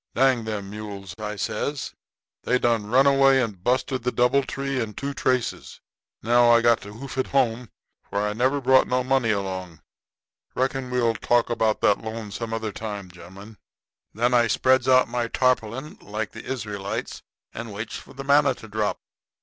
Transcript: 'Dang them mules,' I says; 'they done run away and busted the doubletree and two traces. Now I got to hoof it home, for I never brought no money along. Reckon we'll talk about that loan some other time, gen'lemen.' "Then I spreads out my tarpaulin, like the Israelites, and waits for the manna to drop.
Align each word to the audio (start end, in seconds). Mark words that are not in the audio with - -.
'Dang 0.15 0.45
them 0.45 0.71
mules,' 0.71 1.13
I 1.19 1.35
says; 1.35 1.93
'they 2.41 2.57
done 2.57 2.87
run 2.87 3.05
away 3.05 3.39
and 3.39 3.63
busted 3.63 4.01
the 4.01 4.11
doubletree 4.11 4.81
and 4.81 4.97
two 4.97 5.13
traces. 5.13 5.79
Now 6.23 6.49
I 6.49 6.61
got 6.61 6.81
to 6.81 6.93
hoof 6.93 7.19
it 7.19 7.27
home, 7.27 7.69
for 8.09 8.19
I 8.27 8.33
never 8.33 8.59
brought 8.59 8.87
no 8.87 9.03
money 9.03 9.29
along. 9.29 9.83
Reckon 10.55 10.89
we'll 10.89 11.13
talk 11.13 11.51
about 11.51 11.81
that 11.81 11.99
loan 12.01 12.31
some 12.31 12.51
other 12.51 12.71
time, 12.71 13.11
gen'lemen.' 13.11 13.59
"Then 14.11 14.33
I 14.33 14.47
spreads 14.47 14.87
out 14.87 15.07
my 15.07 15.27
tarpaulin, 15.27 15.99
like 16.01 16.31
the 16.31 16.45
Israelites, 16.45 17.21
and 17.53 17.71
waits 17.71 17.95
for 17.95 18.13
the 18.15 18.23
manna 18.23 18.55
to 18.55 18.67
drop. 18.67 18.97